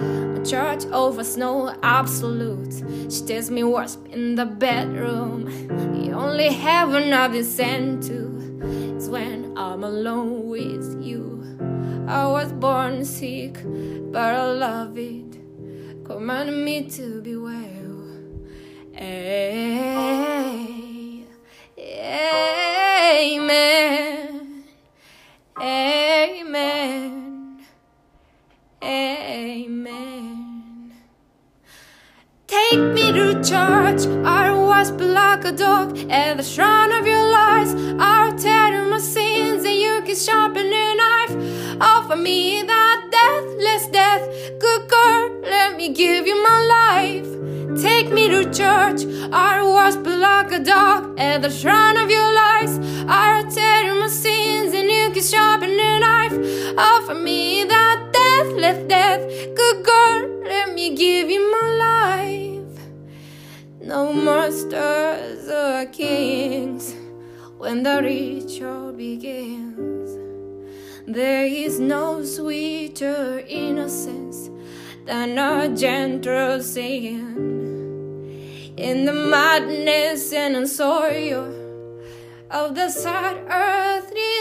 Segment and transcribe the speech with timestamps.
[0.00, 2.74] A church over snow absolute.
[3.10, 5.44] She tells me what's in the bedroom.
[5.68, 8.34] The only heaven I've been sent to
[8.96, 11.42] is when I'm alone with you.
[12.08, 13.56] I was born sick,
[14.12, 15.38] but I love it.
[16.04, 17.84] Command me to be well.
[18.96, 19.83] Amen.
[29.34, 30.92] Amen.
[32.46, 34.06] Take me to church.
[34.24, 37.74] I was like a dog at the shrine of your lies.
[37.98, 41.34] I'll tell you my sins, and you can sharpen a knife.
[41.80, 44.22] Offer me that deathless death.
[44.60, 47.26] Good girl, let me give you my life.
[47.82, 49.00] Take me to church.
[49.32, 52.78] I was like a dog at the shrine of your lies.
[53.08, 53.23] I'll
[58.54, 59.20] deathless death.
[59.54, 62.78] Good girl, let me give you my life.
[63.82, 66.94] No more stars or kings
[67.58, 70.18] when the ritual begins.
[71.06, 74.50] There is no sweeter innocence
[75.04, 77.52] than a gentle sin.
[78.76, 81.52] In the madness and sorrow
[82.50, 84.33] of the sad scene,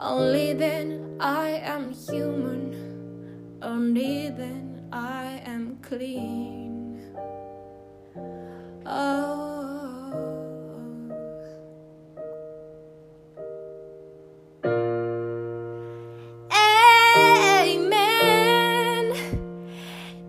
[0.00, 7.00] only then I am human, only then I am clean.
[8.86, 9.50] Oh.
[17.72, 18.24] Amen.